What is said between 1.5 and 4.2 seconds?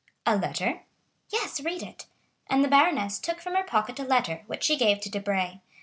read it." And the baroness took from her pocket a